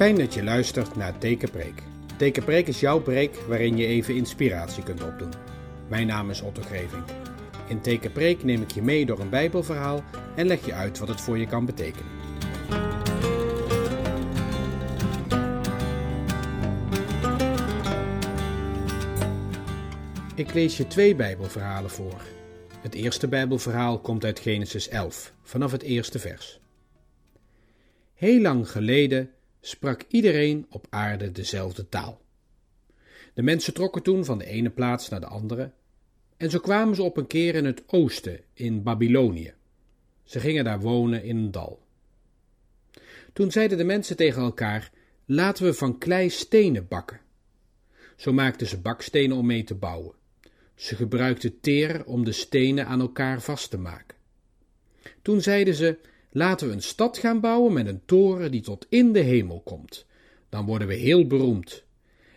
[0.00, 1.82] Fijn dat je luistert naar Tekenpreek.
[2.16, 5.32] Tekenpreek is jouw preek waarin je even inspiratie kunt opdoen.
[5.88, 7.02] Mijn naam is Otto Greving.
[7.68, 10.04] In Tekenpreek neem ik je mee door een Bijbelverhaal
[10.36, 12.12] en leg je uit wat het voor je kan betekenen.
[20.34, 22.20] Ik lees je twee Bijbelverhalen voor.
[22.80, 26.60] Het eerste Bijbelverhaal komt uit Genesis 11, vanaf het eerste vers.
[28.14, 32.20] Heel lang geleden sprak iedereen op aarde dezelfde taal.
[33.34, 35.72] De mensen trokken toen van de ene plaats naar de andere,
[36.36, 39.54] en zo kwamen ze op een keer in het oosten, in Babylonië.
[40.24, 41.82] Ze gingen daar wonen in een dal.
[43.32, 44.90] Toen zeiden de mensen tegen elkaar:
[45.24, 47.20] Laten we van klei stenen bakken.
[48.16, 50.14] Zo maakten ze bakstenen om mee te bouwen.
[50.74, 54.16] Ze gebruikten teer om de stenen aan elkaar vast te maken.
[55.22, 55.98] Toen zeiden ze:
[56.30, 60.06] Laten we een stad gaan bouwen met een toren die tot in de hemel komt.
[60.48, 61.84] Dan worden we heel beroemd.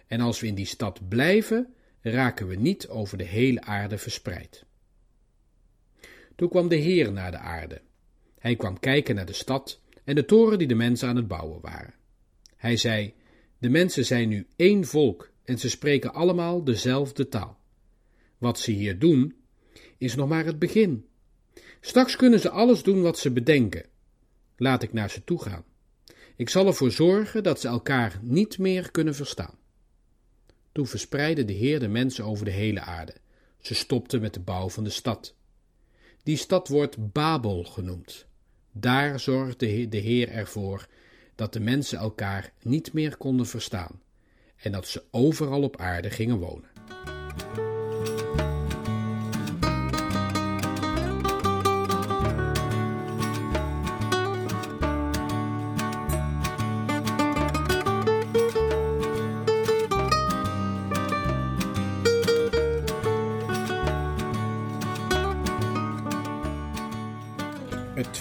[0.08, 4.66] En als we in die stad blijven, raken we niet over de hele aarde verspreid.
[6.35, 7.81] Toen kwam de Heer naar de aarde.
[8.39, 11.61] Hij kwam kijken naar de stad en de toren die de mensen aan het bouwen
[11.61, 11.94] waren.
[12.55, 13.13] Hij zei:
[13.57, 17.57] De mensen zijn nu één volk en ze spreken allemaal dezelfde taal.
[18.38, 19.35] Wat ze hier doen,
[19.97, 21.05] is nog maar het begin.
[21.86, 23.86] Straks kunnen ze alles doen wat ze bedenken.
[24.58, 25.64] Laat ik naar ze toe gaan.
[26.36, 29.58] Ik zal ervoor zorgen dat ze elkaar niet meer kunnen verstaan.
[30.72, 33.14] Toen verspreidde de Heer de mensen over de hele aarde.
[33.59, 35.36] Ze stopten met de bouw van de stad.
[36.23, 38.25] Die stad wordt Babel genoemd.
[38.72, 40.88] Daar zorgde de Heer ervoor
[41.36, 44.02] dat de mensen elkaar niet meer konden verstaan
[44.56, 46.69] en dat ze overal op aarde gingen wonen.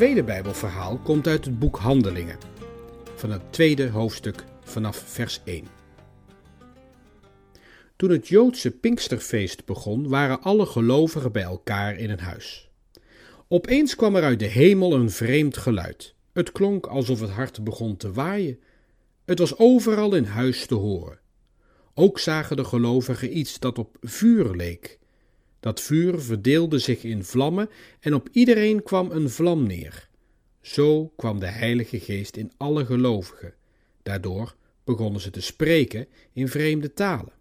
[0.02, 2.38] Tweede Bijbelverhaal komt uit het boek Handelingen,
[3.14, 5.64] van het tweede hoofdstuk vanaf vers 1.
[7.96, 12.70] Toen het Joodse Pinksterfeest begon, waren alle gelovigen bij elkaar in een huis.
[13.48, 16.14] Opeens kwam er uit de hemel een vreemd geluid.
[16.32, 18.60] Het klonk alsof het hart begon te waaien.
[19.24, 21.18] Het was overal in huis te horen.
[21.94, 24.98] Ook zagen de gelovigen iets dat op vuur leek
[25.62, 30.08] dat vuur verdeelde zich in vlammen en op iedereen kwam een vlam neer.
[30.60, 33.54] Zo kwam de Heilige Geest in alle gelovigen.
[34.02, 37.32] Daardoor begonnen ze te spreken in vreemde talen.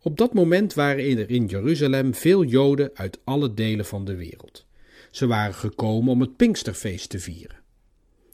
[0.00, 4.66] Op dat moment waren er in Jeruzalem veel Joden uit alle delen van de wereld.
[5.10, 7.62] Ze waren gekomen om het Pinksterfeest te vieren.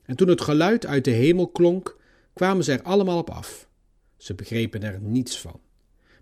[0.04, 1.98] En toen het geluid uit de hemel klonk,
[2.32, 3.68] kwamen ze er allemaal op af.
[4.16, 5.60] Ze begrepen er niets van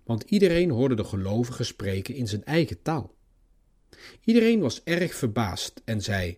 [0.09, 3.15] want iedereen hoorde de gelovigen spreken in zijn eigen taal.
[4.23, 6.37] Iedereen was erg verbaasd en zei: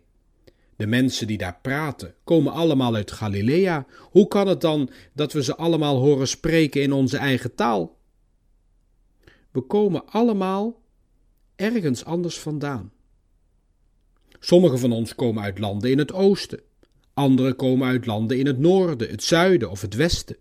[0.75, 3.85] De mensen die daar praten komen allemaal uit Galilea.
[3.99, 7.97] Hoe kan het dan dat we ze allemaal horen spreken in onze eigen taal?
[9.51, 10.81] We komen allemaal
[11.55, 12.91] ergens anders vandaan.
[14.39, 16.61] Sommigen van ons komen uit landen in het oosten,
[17.13, 20.35] anderen komen uit landen in het noorden, het zuiden of het westen.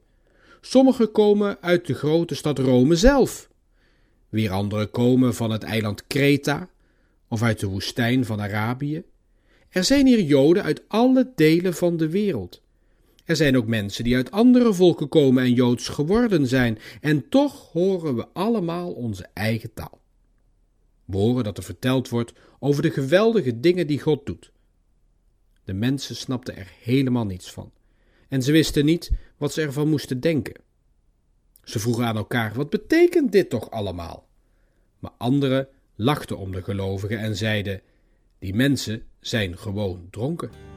[0.60, 3.48] Sommigen komen uit de grote stad Rome zelf.
[4.28, 6.68] Weer anderen komen van het eiland Kreta
[7.28, 9.02] of uit de woestijn van Arabië.
[9.68, 12.62] Er zijn hier Joden uit alle delen van de wereld.
[13.24, 17.72] Er zijn ook mensen die uit andere volken komen en Joods geworden zijn, en toch
[17.72, 20.00] horen we allemaal onze eigen taal.
[21.04, 24.52] We horen dat er verteld wordt over de geweldige dingen die God doet.
[25.64, 27.72] De mensen snapten er helemaal niets van
[28.30, 30.54] en ze wisten niet wat ze ervan moesten denken.
[31.64, 34.28] Ze vroegen aan elkaar: wat betekent dit toch allemaal?
[34.98, 37.80] Maar anderen lachten om de gelovigen en zeiden:
[38.38, 40.69] die mensen zijn gewoon dronken.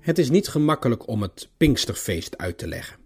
[0.00, 2.96] Het is niet gemakkelijk om het Pinksterfeest uit te leggen.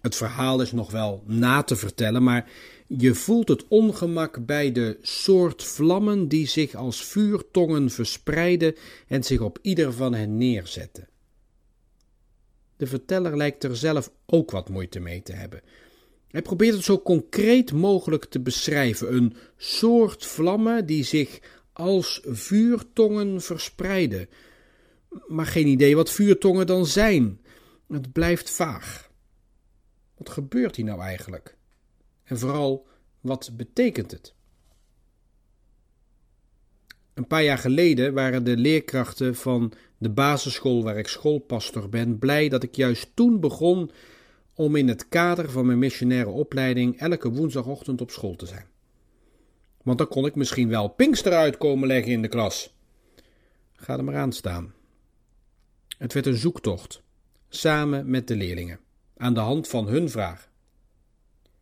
[0.00, 2.50] Het verhaal is nog wel na te vertellen, maar
[2.86, 8.74] je voelt het ongemak bij de soort vlammen die zich als vuurtongen verspreiden
[9.06, 11.08] en zich op ieder van hen neerzetten.
[12.76, 15.60] de verteller lijkt er zelf ook wat moeite mee te hebben.
[16.28, 21.38] Hij probeert het zo concreet mogelijk te beschrijven: een soort vlammen die zich
[21.72, 24.28] als vuurtongen verspreiden.
[25.26, 27.40] Maar geen idee wat vuurtongen dan zijn.
[27.88, 29.10] Het blijft vaag.
[30.16, 31.56] Wat gebeurt hier nou eigenlijk?
[32.24, 32.86] En vooral,
[33.20, 34.34] wat betekent het?
[37.14, 42.48] Een paar jaar geleden waren de leerkrachten van de basisschool waar ik schoolpastor ben blij
[42.48, 43.90] dat ik juist toen begon
[44.54, 48.66] om in het kader van mijn missionaire opleiding elke woensdagochtend op school te zijn.
[49.82, 52.74] Want dan kon ik misschien wel Pinkster uitkomen leggen in de klas.
[53.72, 54.72] Ga er maar aan staan.
[56.00, 57.02] Het werd een zoektocht,
[57.48, 58.80] samen met de leerlingen,
[59.16, 60.50] aan de hand van hun vraag.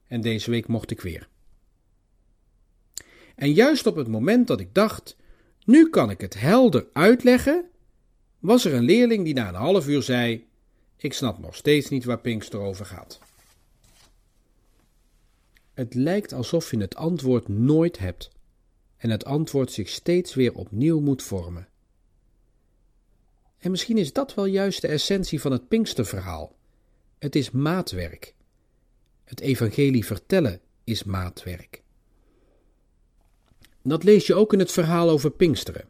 [0.07, 1.29] En deze week mocht ik weer.
[3.35, 5.17] En juist op het moment dat ik dacht,
[5.65, 7.65] nu kan ik het helder uitleggen,
[8.39, 10.47] was er een leerling die na een half uur zei:
[10.97, 13.19] Ik snap nog steeds niet waar Pinkster over gaat.
[15.75, 18.31] Het lijkt alsof je het antwoord nooit hebt
[18.97, 21.69] en het antwoord zich steeds weer opnieuw moet vormen.
[23.59, 26.57] En misschien is dat wel juist de essentie van het Pinksterverhaal.
[27.19, 28.35] Het is maatwerk.
[29.25, 31.83] Het evangelie vertellen is maatwerk.
[33.83, 35.89] Dat lees je ook in het verhaal over Pinksteren.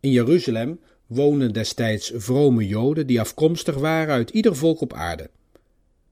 [0.00, 5.30] In Jeruzalem woonden destijds vrome Joden die afkomstig waren uit ieder volk op aarde.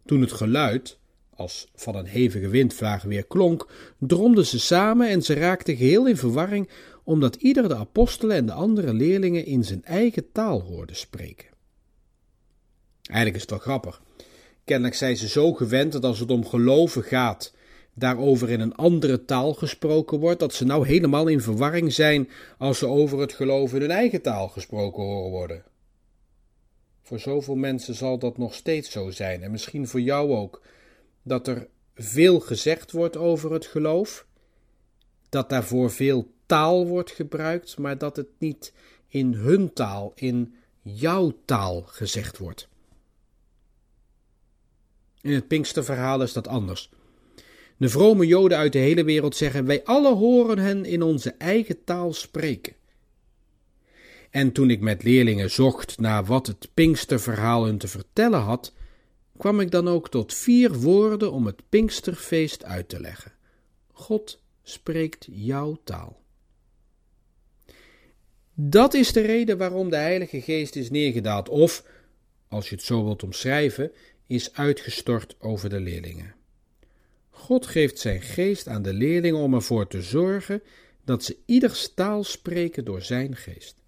[0.07, 0.99] Toen het geluid,
[1.35, 3.69] als van een hevige windvlaag weer klonk,
[3.99, 6.69] dromden ze samen en ze raakten geheel in verwarring,
[7.11, 11.49] omdat ieder de apostelen en de andere leerlingen in zijn eigen taal hoorde spreken.
[13.03, 14.03] Eigenlijk is het wel grappig.
[14.65, 17.55] Kennelijk zijn ze zo gewend dat als het om geloven gaat,
[17.95, 22.29] daarover in een andere taal gesproken wordt, dat ze nou helemaal in verwarring zijn
[22.59, 25.65] als ze over het geloof in hun eigen taal gesproken horen worden.
[27.03, 30.63] Voor zoveel mensen zal dat nog steeds zo zijn, en misschien voor jou ook,
[31.23, 34.29] dat er veel gezegd wordt over het geloof,
[35.31, 38.73] dat daarvoor veel taal wordt gebruikt, maar dat het niet
[39.09, 42.69] in hun taal, in jouw taal gezegd wordt.
[45.21, 46.91] In het Pinksterverhaal is dat anders.
[47.77, 51.85] De vrome Joden uit de hele wereld zeggen: Wij alle horen hen in onze eigen
[51.85, 52.75] taal spreken.
[54.31, 58.73] En toen ik met leerlingen zocht naar wat het Pinksterverhaal hun te vertellen had,
[59.37, 63.33] kwam ik dan ook tot vier woorden om het Pinksterfeest uit te leggen.
[63.93, 66.23] God spreekt jouw taal.
[68.55, 71.85] Dat is de reden waarom de Heilige Geest is neergedaald, of,
[72.49, 73.93] als je het zo wilt omschrijven,
[74.27, 76.35] is uitgestort over de leerlingen.
[77.31, 80.63] God geeft zijn geest aan de leerlingen om ervoor te zorgen
[81.05, 83.83] dat ze ieders taal spreken door zijn geest.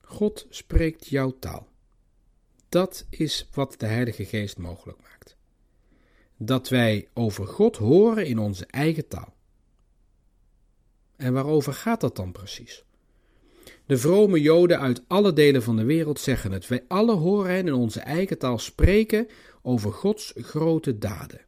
[0.00, 1.68] God spreekt jouw taal.
[2.68, 5.36] Dat is wat de Heilige Geest mogelijk maakt.
[6.38, 9.34] Dat wij over God horen in onze eigen taal.
[11.16, 12.84] En waarover gaat dat dan precies?
[13.86, 16.66] De vrome Joden uit alle delen van de wereld zeggen het.
[16.66, 19.28] Wij alle horen hen in onze eigen taal spreken
[19.62, 21.40] over Gods grote daden.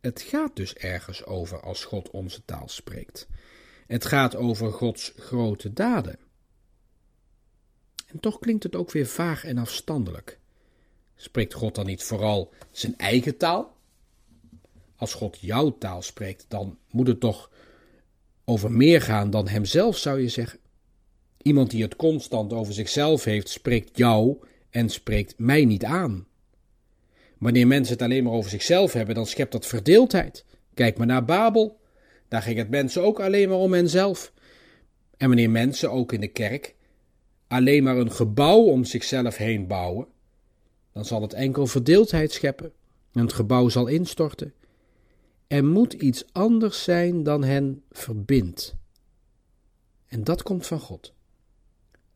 [0.00, 3.28] Het gaat dus ergens over als God onze taal spreekt.
[3.86, 6.18] Het gaat over Gods grote daden.
[8.06, 10.39] En toch klinkt het ook weer vaag en afstandelijk.
[11.20, 13.76] Spreekt God dan niet vooral zijn eigen taal?
[14.96, 17.50] Als God jouw taal spreekt, dan moet het toch
[18.44, 20.58] over meer gaan dan hemzelf, zou je zeggen.
[21.42, 24.36] Iemand die het constant over zichzelf heeft, spreekt jou
[24.70, 26.26] en spreekt mij niet aan.
[27.38, 30.44] Wanneer mensen het alleen maar over zichzelf hebben, dan schept dat verdeeldheid.
[30.74, 31.80] Kijk maar naar Babel.
[32.28, 34.32] Daar ging het mensen ook alleen maar om henzelf.
[35.16, 36.74] En wanneer mensen, ook in de kerk,
[37.48, 40.06] alleen maar een gebouw om zichzelf heen bouwen,
[40.92, 42.72] dan zal het enkel verdeeldheid scheppen
[43.12, 44.54] en het gebouw zal instorten.
[45.46, 48.74] Er moet iets anders zijn dan hen verbindt.
[50.06, 51.12] En dat komt van God.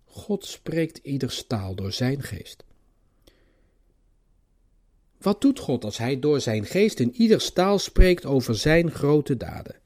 [0.05, 2.65] God spreekt ieders taal door zijn geest.
[5.19, 9.37] Wat doet God als Hij door zijn geest in ieder taal spreekt over zijn grote
[9.37, 9.77] daden?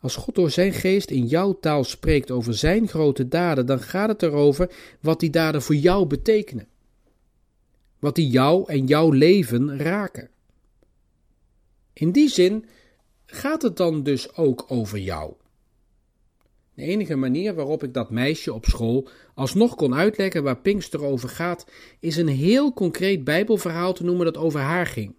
[0.00, 4.08] Als God door zijn geest in jouw taal spreekt over zijn grote daden, dan gaat
[4.08, 6.68] het erover wat die daden voor jou betekenen.
[7.98, 10.30] Wat die jou en jouw leven raken.
[11.92, 12.64] In die zin
[13.24, 15.34] gaat het dan dus ook over jou.
[16.74, 21.28] De enige manier waarop ik dat meisje op school alsnog kon uitleggen waar Pinkster over
[21.28, 21.66] gaat,
[22.00, 25.14] is een heel concreet Bijbelverhaal te noemen dat over haar ging.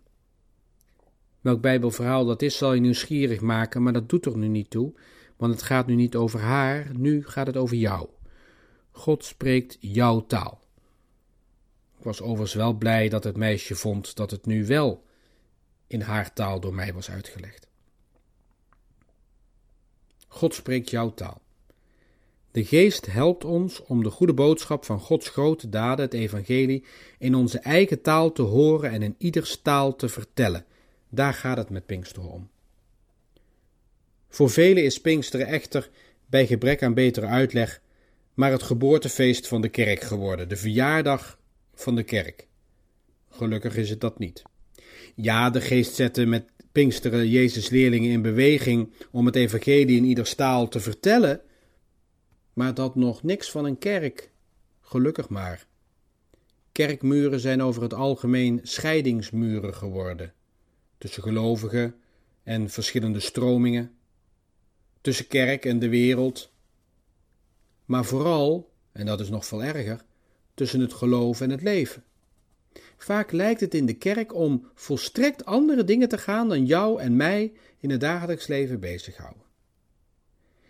[1.42, 4.94] Welk Bijbelverhaal dat is, zal je nieuwsgierig maken, maar dat doet er nu niet toe,
[5.38, 8.08] want het gaat nu niet over haar, nu gaat het over jou.
[8.92, 10.62] God spreekt jouw taal.
[12.00, 15.04] Ik was overigens wel blij dat het meisje vond dat het nu wel
[15.88, 17.68] in haar taal door mij was uitgelegd.
[20.28, 21.42] God spreekt jouw taal.
[22.52, 26.86] De Geest helpt ons om de goede boodschap van Gods grote daden, het Evangelie,
[27.18, 30.66] in onze eigen taal te horen en in ieders taal te vertellen.
[31.10, 32.50] Daar gaat het met Pinksteren om.
[34.30, 35.90] Voor velen is Pinksteren echter,
[36.26, 37.82] bij gebrek aan betere uitleg,
[38.34, 41.39] maar het geboortefeest van de kerk geworden, de verjaardag
[41.80, 42.48] van de kerk.
[43.30, 44.42] Gelukkig is het dat niet.
[45.16, 50.36] Ja, de geest zette met Pinksteren Jezus leerlingen in beweging om het evangelie in ieder
[50.36, 51.42] taal te vertellen,
[52.54, 54.32] maar dat nog niks van een kerk,
[54.82, 55.68] gelukkig maar.
[56.72, 60.34] Kerkmuren zijn over het algemeen scheidingsmuren geworden,
[60.98, 61.96] tussen gelovigen
[62.44, 63.92] en verschillende stromingen,
[65.02, 66.52] tussen kerk en de wereld,
[67.86, 70.08] maar vooral, en dat is nog veel erger,
[70.60, 72.04] tussen het geloof en het leven.
[72.98, 77.16] Vaak lijkt het in de kerk om volstrekt andere dingen te gaan dan jou en
[77.16, 79.44] mij in het dagelijks leven bezighouden.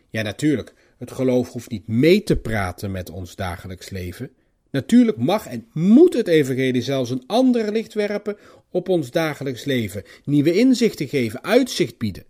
[0.10, 4.32] Ja, natuurlijk, het geloof hoeft niet mee te praten met ons dagelijks leven.
[4.70, 8.38] Natuurlijk mag en moet het evangelie zelfs een ander licht werpen
[8.70, 12.26] op ons dagelijks leven, nieuwe inzichten geven, uitzicht bieden.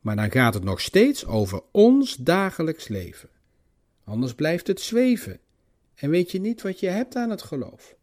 [0.00, 3.28] Maar dan gaat het nog steeds over ons dagelijks leven.
[4.04, 5.40] Anders blijft het zweven
[5.94, 7.96] en weet je niet wat je hebt aan het geloof.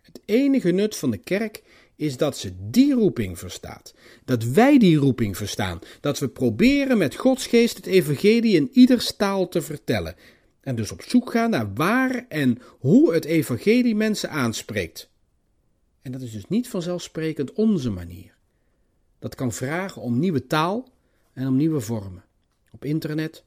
[0.00, 1.62] Het enige nut van de kerk
[1.96, 3.94] is dat ze die roeping verstaat.
[4.24, 5.78] Dat wij die roeping verstaan.
[6.00, 10.14] Dat we proberen met Gods geest het evangelie in ieder taal te vertellen.
[10.60, 15.10] En dus op zoek gaan naar waar en hoe het evangelie mensen aanspreekt.
[16.02, 18.34] En dat is dus niet vanzelfsprekend onze manier.
[19.18, 20.88] Dat kan vragen om nieuwe taal
[21.32, 22.24] en om nieuwe vormen.
[22.70, 23.44] Op internet,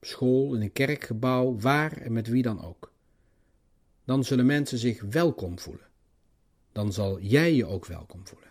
[0.00, 2.92] school, in een kerkgebouw, waar en met wie dan ook.
[4.04, 5.88] Dan zullen mensen zich welkom voelen
[6.72, 8.48] dan zal jij je ook welkom voelen.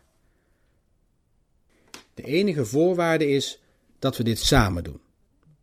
[2.13, 3.62] De enige voorwaarde is
[4.00, 5.00] dat we dit samen doen.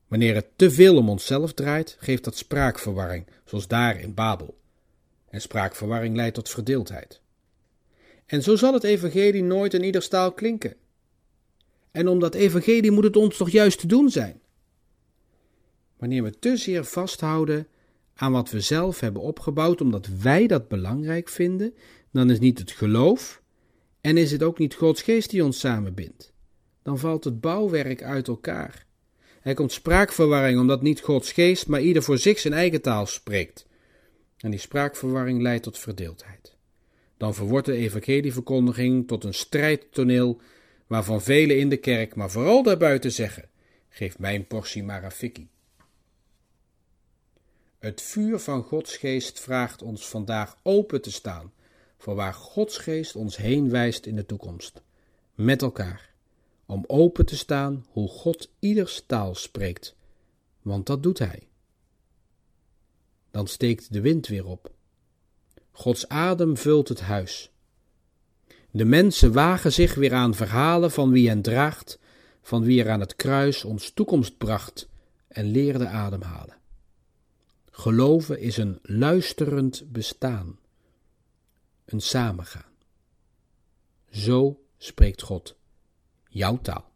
[0.09, 4.59] Wanneer het te veel om onszelf draait, geeft dat spraakverwarring, zoals daar in Babel.
[5.31, 7.21] En spraakverwarring leidt tot verdeeldheid.
[8.26, 10.75] En zo zal het evangelie nooit in ieder staal klinken.
[11.90, 14.40] En om dat evangelie moet het ons toch juist te doen zijn.
[15.99, 17.69] Wanneer we te zeer vasthouden
[18.15, 21.75] aan wat we zelf hebben opgebouwd, omdat wij dat belangrijk vinden,
[22.12, 23.43] dan is niet het geloof
[24.00, 26.33] en is het ook niet Gods geest die ons samenbindt.
[26.83, 28.87] Dan valt het bouwwerk uit elkaar.
[29.43, 33.67] Er komt spraakverwarring omdat niet Gods geest, maar ieder voor zich zijn eigen taal spreekt.
[34.37, 36.57] En die spraakverwarring leidt tot verdeeldheid.
[37.17, 40.41] Dan verwordt de evangelieverkondiging tot een strijdtoneel
[40.87, 43.49] waarvan velen in de kerk, maar vooral daarbuiten zeggen:
[43.88, 45.15] geef mijn portie maar.
[47.78, 51.52] Het vuur van Gods geest vraagt ons vandaag open te staan
[51.99, 54.83] voor waar Gods geest ons heen wijst in de toekomst.
[55.35, 56.14] Met elkaar.
[56.66, 59.97] Om open te staan hoe God ieders taal spreekt.
[60.62, 61.49] Want dat doet Hij.
[63.30, 64.71] Dan steekt de wind weer op.
[65.73, 67.50] Gods adem vult het huis.
[68.71, 71.99] De mensen wagen zich weer aan verhalen van wie hen draagt,
[72.42, 74.88] van wie er aan het kruis ons toekomst bracht
[75.28, 76.56] en leerde ademhalen.
[77.78, 80.59] Geloven is een luisterend bestaan
[81.85, 82.73] een samengaan.
[84.11, 85.56] Zo spreekt God
[86.28, 86.92] jouw taal.